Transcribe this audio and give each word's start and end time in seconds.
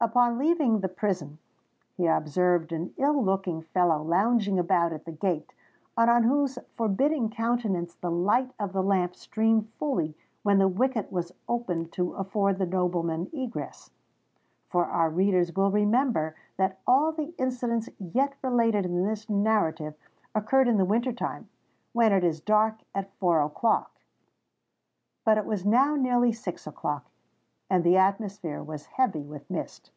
Upon 0.00 0.38
leaving 0.38 0.78
the 0.78 0.88
prison, 0.88 1.38
he 1.96 2.06
observed 2.06 2.70
an 2.70 2.94
ill 2.98 3.20
looking 3.20 3.62
fellow 3.62 4.00
lounging 4.00 4.56
about 4.56 4.92
at 4.92 5.06
the 5.06 5.10
gate, 5.10 5.52
and 5.96 6.08
on 6.08 6.22
whose 6.22 6.56
forbidding 6.76 7.30
countenance 7.30 7.96
the 7.96 8.08
light 8.08 8.52
of 8.60 8.72
the 8.72 8.80
lamp 8.84 9.16
streamed 9.16 9.68
fully 9.70 10.16
when 10.44 10.58
the 10.60 10.68
wicket 10.68 11.10
was 11.10 11.32
opened 11.48 11.90
to 11.94 12.14
afford 12.14 12.58
the 12.58 12.64
nobleman 12.66 13.28
egress:—for 13.32 14.86
our 14.86 15.10
readers 15.10 15.56
will 15.56 15.72
remember 15.72 16.36
that 16.58 16.78
all 16.86 17.10
the 17.10 17.34
incidents 17.36 17.88
yet 17.98 18.34
related 18.40 18.86
in 18.86 19.02
this 19.04 19.28
narrative 19.28 19.94
occurred 20.32 20.68
in 20.68 20.76
the 20.76 20.84
winter 20.84 21.12
time, 21.12 21.48
when 21.92 22.12
it 22.12 22.22
is 22.22 22.40
dark 22.40 22.84
at 22.94 23.10
four 23.14 23.42
o'clock. 23.42 23.98
But 25.24 25.38
it 25.38 25.44
was 25.44 25.66
now 25.66 25.96
nearly 25.96 26.30
six 26.32 26.68
o'clock; 26.68 27.06
and 27.70 27.84
the 27.84 27.98
atmosphere 27.98 28.62
was 28.62 28.86
heavy 28.86 29.22
with 29.22 29.50
mist. 29.50 29.90